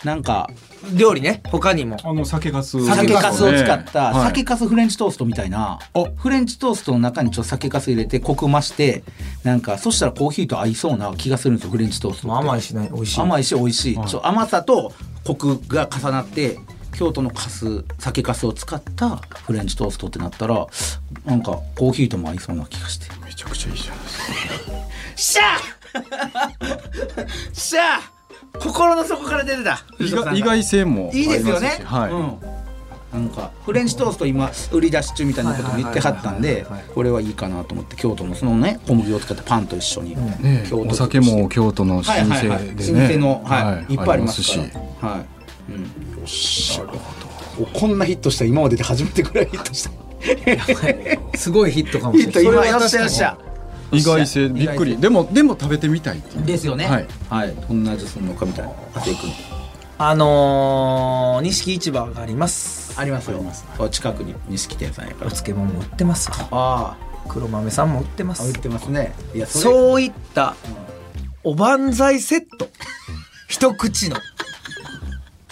[0.04, 0.50] なんか
[0.94, 1.42] 料理ね。
[1.46, 1.98] 他にも。
[2.04, 2.86] あの酒かす。
[2.86, 4.28] 酒かすを使ったはい。
[4.28, 5.80] 酒かすフレンチトーストみたいな。
[6.18, 9.04] フレンチトーストの中にちょっと酒かす入れてコク増して
[9.44, 12.48] なんかそしたらコーヒーと合いそうな気がするんですよフレンチトーストって。
[12.48, 13.22] 甘いしね美味しい。
[13.22, 14.94] 甘いし美味しい、ちょ甘さと
[15.26, 16.60] コクが重なって
[16.98, 20.66] 京都のかす酒かすを使ったフレンチトーストってなったら
[21.26, 23.06] なんかコーヒーとも合いそうな気がして。
[23.24, 24.24] めちゃくちゃいいじゃないですか
[25.16, 25.60] しゃあ
[27.54, 28.00] しゃあ
[28.60, 29.84] 心の底から出てた。
[30.34, 32.40] 意外性もあいいりますしですよね、はい、うん。
[33.14, 43.94] なんかフレンチトースト今売り出し中みたいなことも言ってはったんでこれはいいかなと思って京都のそのね小麦を使ったパンと一緒に、ね京都お酒も京都の老舗はいでね、はいはい老舗の、はい。
[43.94, 45.10] い、っぱいありますしから。
[45.10, 45.26] はい、
[45.70, 45.88] うん、よ
[46.24, 46.86] っしゃ。
[47.60, 48.46] おこんなヒットした。
[48.46, 49.84] 今までで初めてぐらいヒットし
[51.32, 51.38] た。
[51.38, 52.44] すごいヒットかもしれない。
[52.44, 53.38] 今よっしゃよっしゃ
[53.92, 54.98] 意外性びっくり。
[54.98, 56.46] でもでも食べてみたいっていう。
[56.46, 56.86] ですよね。
[56.86, 57.08] はい。
[57.30, 58.72] はい、どんな味するのかみたいな。
[58.96, 59.24] 汗いく？
[59.26, 59.34] の
[60.00, 63.00] あのー錦市場があります。
[63.00, 63.42] ありますよ。
[63.90, 65.28] 近くに錦店さんやから。
[65.28, 68.44] お漬物も売ってますわあ黒豆さんも売ってます。
[68.44, 69.14] あ売ってますね。
[69.34, 70.56] いやそういった
[71.44, 72.70] おばんざいセット。
[73.48, 74.18] 一口の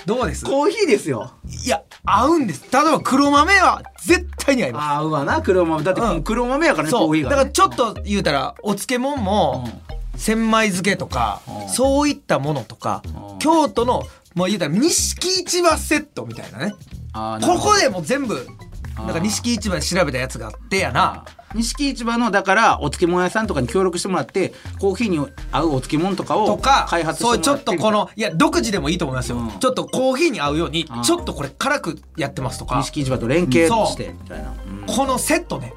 [0.05, 0.45] どうです？
[0.45, 1.33] コーヒーですよ。
[1.65, 2.63] いや合うんです。
[2.71, 4.83] 例えば黒豆は絶対に合います。
[4.97, 5.83] あうわな黒豆。
[5.83, 6.23] だってうん。
[6.23, 7.09] 黒豆やからね、コそう。
[7.11, 9.67] ーヒーが、ね、だからちょっと言うたらお漬物も
[10.15, 11.69] 千枚漬けとかうん。
[11.69, 13.39] そういったものとかうん。
[13.39, 14.03] 京都の
[14.35, 16.75] もう言うたら錦市場セットみたいなね。
[17.13, 18.45] ここでもう全部
[18.95, 21.25] なんか錦市場で調べたやつがあってやな。
[21.53, 25.19] 錦市場のだからお漬物屋さんとかに協力してもらってコーヒーに
[25.51, 27.45] 合うお漬物とかをとか開発してもらって。
[27.45, 29.51] そうちょっとこのいや独自でもいいと思いますよ、うん。
[29.59, 31.03] ちょっとコーヒーに合うようにうん。
[31.03, 32.77] ちょっとこれ辛くやってますとか。
[32.77, 34.85] 錦市場と連携してみたいな、うん。
[34.85, 35.73] このセットね。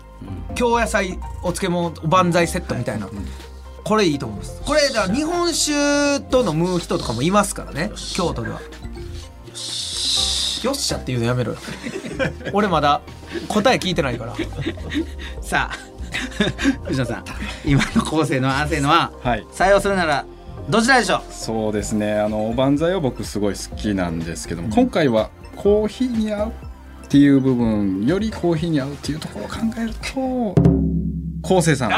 [0.54, 3.09] 京野菜お漬物おばんざいセットみたいな、
[3.85, 4.61] これいいと思います。
[4.64, 7.92] これだ日本酒と飲む人とかもいますからね。
[8.14, 8.61] 京都では
[10.64, 11.59] よっしゃっていうのやめろよ。
[12.53, 13.01] 俺まだ
[13.49, 14.35] 答え聞いてないから。
[15.42, 15.77] さあ
[16.85, 17.25] 藤野さん。
[17.64, 19.44] 今の構成の亜生のははい。
[19.53, 20.25] 採用するなら
[20.68, 21.33] どちらでしょう？
[21.33, 22.18] そうですね。
[22.18, 26.53] あのおばんざいは僕すごい好きなんですけども、今回はコーヒーに合うっ
[27.09, 30.55] ていう部分よりコーヒーに合うっていうところを考えると
[31.42, 31.90] 昴生さん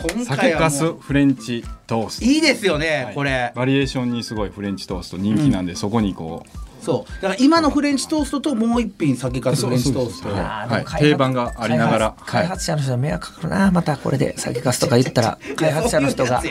[0.00, 2.24] 今酒回はもうかすフレンチトースト。
[2.24, 3.14] いいですよね、はい。
[3.14, 3.52] これ。
[3.54, 7.22] バリエーションにすごいフレンチトースト人気なんで、そこにこうそう。
[7.22, 10.30] だから今のフレンチトーストともう一品酒かすフレンチトースト。
[10.30, 10.98] はい。
[10.98, 12.14] 定番がありながら。
[12.24, 13.70] 開発者の人は迷惑かかるな。
[13.70, 16.42] またこれで酒かすとか言ったら 開発者の人が。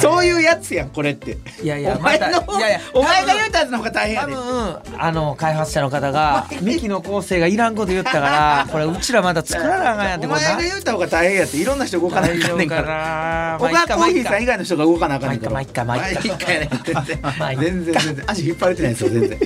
[0.00, 0.88] そういうやつやん。
[0.88, 1.36] これって。
[1.62, 10.26] いやいやお前のいやいやお前が言うたやつの方が大変や多で分あの開発者の方がミキの構成がいらんこと言ったからこれうちらまだ作らなあかんやんって。
[10.26, 11.56] お前が言うた方が大変やって。
[11.58, 12.82] いろんな人動かなあかんねんから。
[12.82, 16.70] な小川コーヒーさん以外の人が動かなあかんねんからまあいっかまあいっかまあいっかまあいっかやね。
[16.84, 17.94] 全然まあいっか全然。
[17.94, 19.38] 全然足引っ張れてないですよ全然。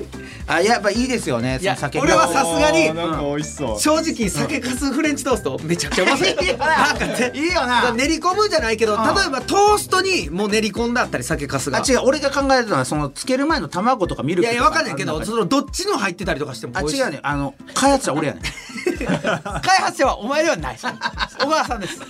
[0.47, 2.89] あ やっぱいいですよねいや酒俺はさすがに。
[2.89, 6.29] おーなんか美味しそう、正直酒かすフレンチトーストめちゃくちゃうまそう。
[6.43, 6.67] いいよな。
[6.67, 7.93] なんかねいいよな。
[7.93, 9.03] 練り込むじゃないけどうん。
[9.03, 11.79] 例えばトーストにもう練り込んだったり酒かすが。
[11.79, 14.71] あ違う俺が考えてたのはそのつける前の卵とかミルいやいクとか。
[14.71, 17.21] やわかんないけどあそのどっちの入ってたりとかしてもあ違うね。
[17.23, 18.41] あの開発者俺やね
[19.01, 20.79] 開発者はお前ではない。
[20.79, 22.01] 小川さんです。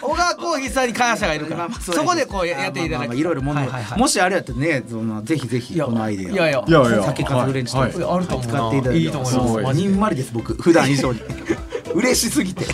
[0.00, 1.68] 小川コーヒーさんに開発者がいるから。
[1.80, 3.98] そこでこうやっていただきまあまあまあいろいろものはいはいはい。
[3.98, 6.64] もしあれやったらねそのぜひぜひこのアイデアいやいや。
[7.04, 8.26] 酒かすフレンチと思うな。
[8.26, 9.52] 使っていただいていいと思います。
[9.52, 10.54] そうにんまりです僕。
[10.54, 11.20] 普段以上に。
[11.94, 12.66] 嬉しすぎて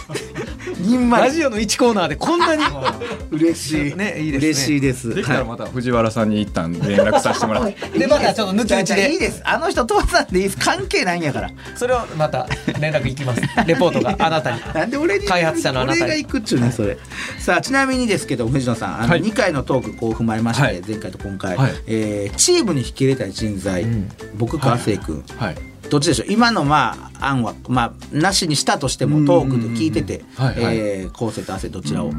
[0.79, 1.25] にんまり。
[1.25, 2.63] ラジオの1コーナーでこんなに。
[3.31, 3.95] 嬉しい。
[3.97, 4.49] ねいいですね。
[4.49, 5.15] 嬉しいです。
[5.15, 7.99] できたらまた藤原さんに一旦連絡させてもらって。
[7.99, 9.13] でまたちょっと抜き打ちで。
[9.13, 9.41] いいです。
[9.45, 10.57] あの人父さんでいいです。
[10.59, 11.51] 関係ないんやから。
[11.77, 12.49] それをまた
[12.81, 13.43] 連絡いきます。
[13.67, 14.61] レポートがあなたに。
[14.75, 16.03] なんで俺に開発者のあなたに。
[16.03, 16.97] 俺が行くっちゅうねそれ。
[17.39, 19.23] さあちなみにですけど藤野さんあのはい。
[19.23, 20.83] 2回のトークこう踏まえまして、はい。
[20.87, 21.73] 前回と今回、はい。
[21.87, 24.09] えーチームに引き入れたい人材、ん。
[24.37, 26.25] 僕か亜生君、はいどっちでしょ。
[26.25, 30.79] う今のまあ案はまあなしにしたとしてもトークで聞いててはいはい。
[30.79, 32.13] えー昴生と亜生どちらを？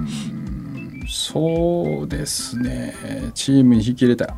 [1.10, 2.94] そうですね。
[3.34, 4.36] チームに引き入れたら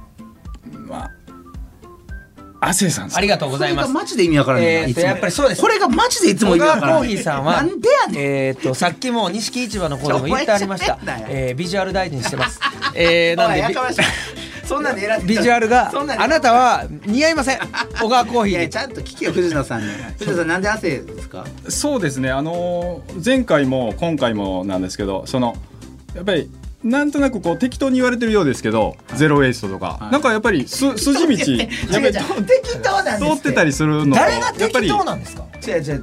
[0.88, 1.12] まあ
[2.62, 3.88] 亜生さんですありがとうございます。
[3.88, 4.67] これがマジで意味わからない。
[4.67, 5.62] えーとやっぱりそうです。
[5.62, 6.89] これがマジでいつも小意味わからない。
[6.91, 8.21] 川コーヒーさんはなんでやねん。
[8.21, 10.98] えー、とさっきも錦市場の方でも言ってありました。
[11.28, 12.62] えービジュアル大事にしてます。
[12.95, 14.02] えー、なんおいでやかましい
[14.65, 16.23] そんなんで選んでビビジュアルがそんなんで。
[16.23, 17.60] あなたは似合いません。
[18.01, 19.88] 小川コー いやヒーちゃんと聞けよ藤野さんに。
[20.19, 21.45] 藤野さんなんで亜生ですか？
[21.69, 22.32] そうですね。
[22.32, 25.56] あの前回も今回もなんですけどその
[26.15, 26.49] やっぱり
[26.86, 30.12] なんとなくこう適当に言われてるようですけど、ゼロウェイストとか、はい。
[30.12, 31.32] なんかやっぱりす筋道。
[31.58, 34.15] やっぱり適当なんです通ってたりするの。
[34.15, 35.45] 誰がやっぱり適当なんですか？
[35.67, 36.02] 違う違う違う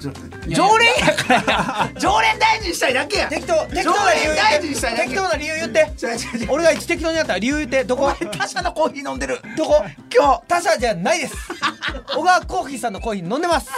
[0.48, 1.90] 常連やから。
[2.00, 3.28] 常連大事にしたいだけや。
[3.28, 4.60] 適当適当な理由大言って。
[4.62, 5.02] 事にしたいだけ。
[5.04, 5.78] 適当な理由言って。
[5.78, 6.48] 違う違う違う。
[6.50, 8.12] 俺が適当にやったら理由言ってどこ？
[8.36, 9.38] 他社のコーヒー飲んでる。
[9.56, 9.84] どこ？
[10.12, 10.42] 今日。
[10.48, 11.34] 他社じゃないです。
[12.12, 13.68] 小川コーヒーさんのコーヒー飲んでます。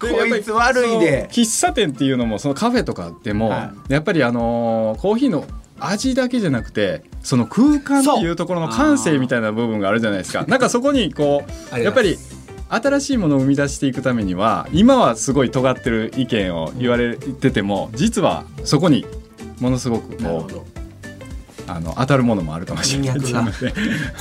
[0.00, 1.28] こいつ悪いで。
[1.30, 5.44] 喫茶店っていうのもそのカフェとかでも、はやっぱりあのーコーヒーの
[5.80, 10.44] 味だけじゃなくてその空間っていうところの感性みたいな部分があるじゃないですか。
[10.46, 12.18] なんかそこにこう やっぱり
[12.68, 19.04] 新しいものを生み出していくためには今はすごい尖ってる意見を言われてても実はそこに
[19.58, 20.79] ものすごくこう
[21.76, 23.18] あの当たるものもあるかもしれない。
[23.18, 23.72] っていうので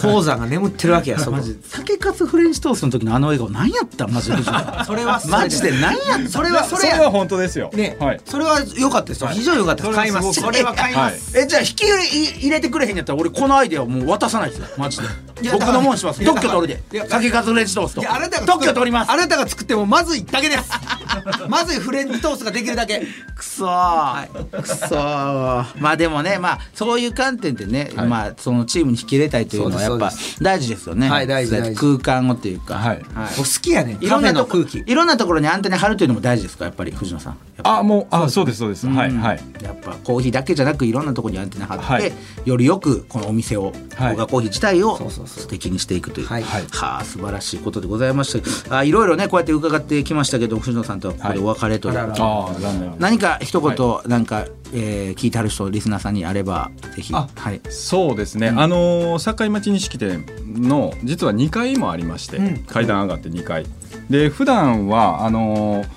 [0.02, 1.38] 鉱山が眠ってるわけやそこ。
[1.38, 4.38] マジ酒かすフレンチトーストの時のあの笑顔何やったんマジで。
[4.86, 7.70] それはマジで何やそれはそそれは本当ですよ。
[7.74, 8.22] ね、はい。
[8.26, 9.96] それは良かったですよ、非常に良かったです。
[9.96, 14.68] 買いますそそれは買います、えじゃあ引き入れ入れてくれへんやったら俺このアイデアもう渡さないですよ。
[14.78, 15.08] マジで。
[15.52, 16.24] 僕のもんします。
[16.24, 18.02] 特許取るいやで酒かすフレンチトースト。
[18.02, 19.12] いやあなたが特許取ります。
[19.12, 20.70] あなたが作ってもまずいだけです。
[21.48, 23.06] まずいフレンチトーストができるだけ。
[23.36, 25.66] くそー、くそー。
[25.78, 28.08] まあでもねまあそういう観点でね、はい。
[28.08, 31.10] まあそのチームに引き入れたいというのはやっぱ大事ですよね。
[31.10, 32.76] はい大事空間をっていうか。
[32.76, 33.06] はい。
[33.38, 34.04] お好きやねん。
[34.04, 36.66] いろんなとこいろんなところにアンテナ張るというのも大事ですか？
[36.66, 37.38] やっぱり藤野さん。
[37.64, 38.60] あもうあそうです。
[38.60, 38.88] そうです。
[38.88, 39.22] はいうん。
[39.22, 39.42] はい。
[39.62, 42.14] やっぱコーヒーだけじゃなくいろんなところにアンテナ張って、はい。
[42.46, 44.16] よりよくこのお店を、はい。
[44.16, 46.28] コーヒー自体を素敵にしていくという。
[46.28, 46.44] はい。
[46.44, 48.78] はあ素晴らしいことでございました。
[48.78, 52.00] あいろいろねこうやって伺ってきましたけど藤野さんとはここでお別れという。
[53.00, 57.14] 何か一言、なんか、えー聞いてはる人リスナーさんにあればぜひ。
[57.14, 57.62] あはい。
[57.70, 62.58] そうですね、あのー堺町錦店の実は2階もありまして、うん。
[62.64, 63.66] 階段上がって2階。
[64.10, 65.88] で普段はあのー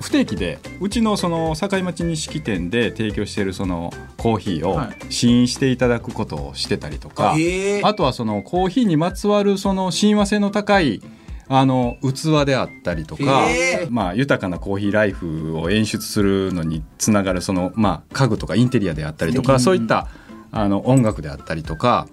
[0.00, 5.12] 不定期でうちのその堺町錦店で提供しているそのコーヒーをはい。
[5.12, 7.86] 試飲していただくことをしてたりとか、へー。
[7.86, 11.00] あとはそのコーヒーにまつわるその親和性の高い
[11.48, 20.08] あの器であったりとかへ、まあ、豊かなコーヒーライフを演出するのにつながるその、まあ、家具とかインテリアであったりとかそういった
[20.52, 22.08] あの音楽であったりとか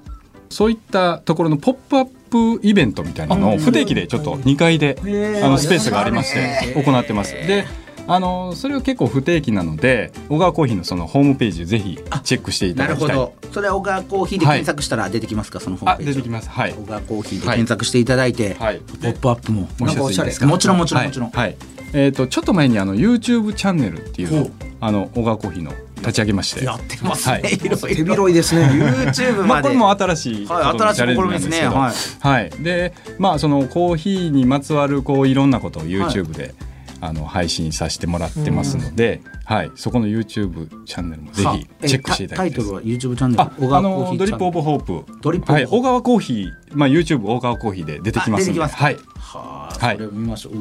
[0.50, 4.98] そういったところのポップアップイベントみたいなのを不定期でちょっと2階で
[5.44, 7.34] あのスペースがありまして行ってます。
[7.34, 7.66] で
[8.14, 13.08] あのそれは結構不定期なので小川コーヒーのそのホームページぜひチェックしていただきたい。
[13.08, 13.52] なるほど。
[13.52, 16.14] それは小川コーヒーで検索したら出てきますか、そのホームあページ。
[16.16, 16.50] 出てきます。
[16.50, 16.74] はい。
[16.74, 18.80] 小川コーヒーで検索していただいて、はい。
[18.80, 20.46] ポップアップももう一ついいですか？
[20.46, 21.08] もちろんもちろんはい。
[21.08, 21.56] もちろん、はい。
[21.94, 26.66] えー、とちょっと前にあの YouTube チャンネルっていうあの小川コーヒーの立ち上げまして。
[26.66, 27.42] やってますね、はい。
[27.44, 28.66] 手広いですね。
[28.66, 31.62] YouTube まあ、まで、これも新しいはい新しい試みですね。
[31.68, 32.50] はい。
[32.62, 36.54] でまあそのコーヒーにまつわるこういろんなことを YouTube で、
[37.02, 43.44] あの配信させてもらってますので、はい、そこの YouTube チャンネルもぜひえチェックしていただきたいタイトルは YouTube チャンネル？
[43.76, 45.12] あの Drip of Hope。
[45.22, 48.42] ドリップはい、小川コーヒー、まあ、YouTube 小川コーヒーで出てきますので。
[48.42, 48.98] あ出てきますはい。
[49.18, 49.96] はあ、はい。
[49.98, 50.54] それ見ましょう。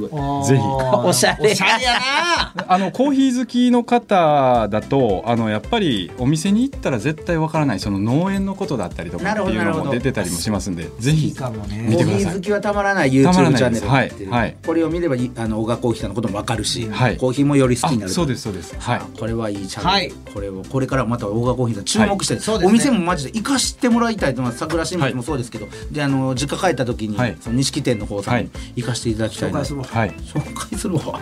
[0.47, 0.63] ぜひ。
[0.63, 1.53] おしゃれ。
[1.53, 2.55] おしゃれやな。
[2.69, 9.85] あのコーヒー好きの方だとあのやっぱりお店に行ったら絶対わからないその農園のことだったりとかっていうのなるほどなるほど。
[9.87, 11.27] も出てたりもしますんでぜひ。
[11.29, 11.59] 見てください。
[11.97, 13.63] ーヒー好きはたまらない YouTube チたまらない。
[13.63, 14.57] ャンネですはいはい。
[14.67, 17.17] これを見ればいあの小川コーヒーさんのこともわかるし、はい。
[17.17, 18.75] コーヒーもより好きになるあそうですそうです。
[18.79, 19.01] はい。
[19.19, 20.13] これはいいチャンネル、はい。
[20.35, 22.29] これをこれからまた大川コーヒーさん注目し
[22.61, 24.61] て、お店もマジで行かしてもらいたいと思います。
[24.61, 27.37] 桜新町もそうですけど、であの実家帰った時に、はい。
[27.41, 28.51] その錦店の方さんにはい。
[28.77, 30.11] 行かせていただきたいな、紹介するわはい。
[30.11, 31.21] 紹介するわ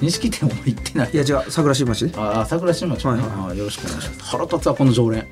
[0.00, 1.10] 錦店も行ってない。
[1.12, 3.04] いやじゃあ桜新町でああ桜新町。
[3.04, 3.58] ね、はいはい。
[3.58, 4.24] よろしくお願いします。
[4.24, 5.26] 腹立つわこの常連。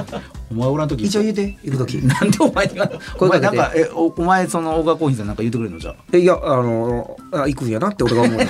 [0.50, 1.04] お前おらん時。
[1.04, 1.94] 一応言うて行く時。
[2.06, 3.56] なんでお前にお前声かけて。
[3.56, 5.80] なんかえおお前その大川コーヒーさんなんか言ってくれるの？
[5.80, 8.40] じゃえいやあのあ行くんやなって俺が思う。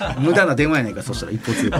[0.00, 1.76] あ 無駄な電話やないかそしたら一方通行。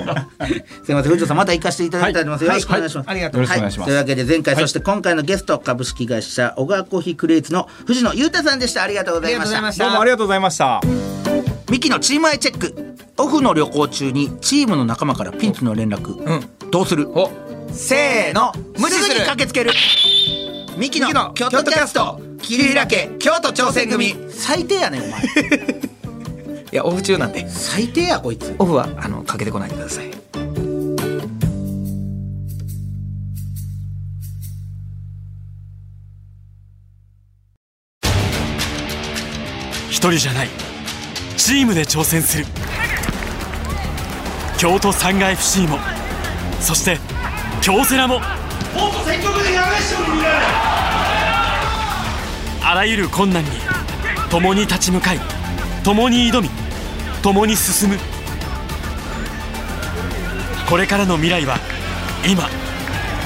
[0.84, 2.32] すいません藤田さんまた行かせていただきたいと思い。
[2.34, 3.42] ます、よろしくお願いします、ありがとう。
[3.42, 3.86] よろしくお願いします。
[3.86, 8.82] というわけで前回、そして今回のゲスト株式会社小川コーヒークリエイツの藤野裕太さんでした。
[8.82, 9.84] ありがとうございました。
[9.84, 10.80] どうもありがとうございました
[11.74, 12.94] ミキのチームアイチェック。
[13.18, 17.10] オフの旅行中にチームの仲間からピンチの連絡、どうする？
[17.18, 17.28] お。
[17.72, 18.52] せーの。
[18.78, 19.26] 無視する。
[19.26, 19.72] 駆けつける。
[20.78, 22.20] ミキの京都キャスト。
[22.40, 24.14] 桐平家京都挑戦組。
[24.30, 25.20] 最低やねんお前。
[26.70, 27.44] いやオフ中なんで。
[27.50, 28.54] 最低やこいつ。
[28.60, 30.12] オフはあのかけてこないでください。
[39.90, 40.73] 一人じゃない
[41.36, 42.46] チームで挑戦する。
[44.58, 45.78] 京都サンガ FC も
[46.60, 46.98] そして
[47.60, 48.20] 京セラも
[52.62, 53.50] あらゆる困難に
[54.30, 55.20] 共に立ち向かい
[55.82, 56.48] 共に挑み
[57.22, 57.98] 共に進む。
[60.68, 61.58] これからの未来は
[62.26, 62.48] 今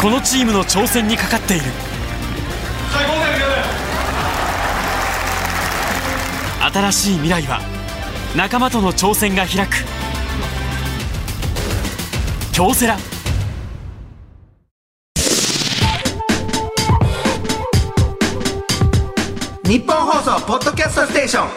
[0.01, 1.65] このチームの挑戦にかかっている。
[6.73, 7.78] 新しい未来は
[8.37, 9.75] 仲間との挑戦が開く。
[12.53, 12.97] 京セラ。
[19.65, 21.49] ニッポン放送 Podcast Station。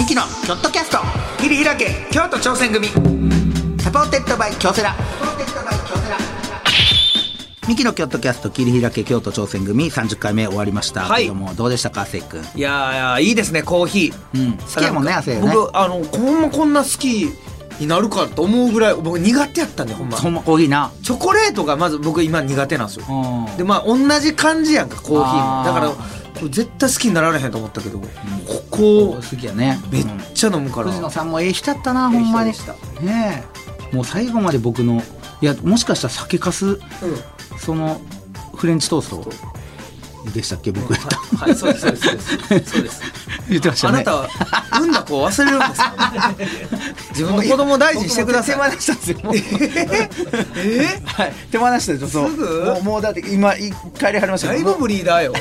[0.00, 0.98] ミキのキョットキャスト。
[1.40, 2.88] 切り開け京都挑戦組。
[3.80, 4.94] Supported by 京セラ。
[7.66, 11.22] ミキのキョットキャスト切り開け京都挑戦組30回目終わりました、はい。
[11.22, 14.58] けどもどうでしたか亜生君いやいやいいですねコーヒー、うん。
[14.58, 15.52] 好きやもんね亜生ね。
[15.52, 17.30] 僕あのほんまこんな好き
[17.80, 20.18] になるかと思うぐらい僕苦手やったんでほんま。
[20.18, 20.92] ほんまコーヒーな。
[21.02, 23.06] チョコレートがまず僕今苦手なんですよ。
[23.08, 23.56] うん。
[23.56, 28.06] でまあ同じ感じやんかコーヒーだから絶対好きになられへんと思ったけど、こ
[28.70, 29.80] 好こきやね。
[29.90, 32.52] めっちゃ飲むから、藤野さんもええ人やったなほんまに。
[33.00, 33.44] ね
[33.92, 33.96] え。
[33.96, 35.00] もう最後まで僕の
[35.44, 36.78] いやもしかしたら酒かすうん。
[37.58, 38.00] その
[38.54, 39.53] フレンチトースト
[40.32, 42.70] でしたっけ僕、はいそうですそうですそうです。
[42.72, 43.02] そうです。
[43.48, 43.94] 言ってましたね。
[43.94, 44.28] あなたは
[44.78, 46.34] 産んだ子を忘れるんですか
[47.10, 49.18] 自分の子供を大事にしてください 手放したんですよ
[50.56, 51.32] えはい。
[51.50, 52.80] 手放したんですぐ？
[52.82, 54.48] もうだって今い帰りはりました。
[54.48, 55.32] だいぶブリーダーよ。
[55.32, 55.38] ト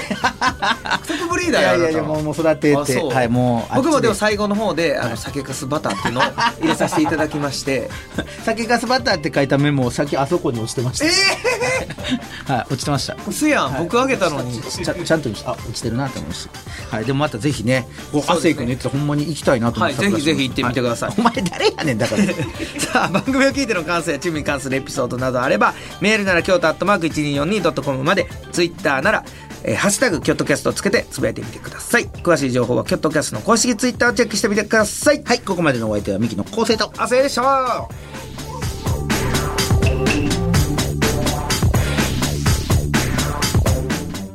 [1.14, 7.90] ップブリーダーよいやいやいやもうもう育ててはいもう僕もでも最後の方であの酒粕バターっていうのを入れさせていただきまして。
[8.46, 12.54] 酒かすバターって書いたメモをさっきあそこに押してました。
[12.54, 13.16] はい落ちてました。
[13.32, 13.76] すやん。
[13.80, 16.48] 僕あげたのにちゃちゃんとあ落ちてるなと思いまし。
[16.90, 21.14] たはいでもまたぜひね亜生君の言ってたほんまに行きたいなと思ってはいぜひぜひ行ってみてください。
[21.18, 22.24] お前誰やねんだから。
[22.80, 29.26] さあ番組を聞いての感想やチームに関するエピソードなどあればメールなら京都アットマーク 1242.com までツイッターなら
[29.64, 32.08] えーハッシュタグキョットキャストをつけてつぶやいてみてください。
[32.08, 35.24] 詳しい情報はキョットキャストの公式ツイッターをチェックしてみてください。
[35.24, 37.90] はいここまでのお相手はミキの昴生とあせでしょ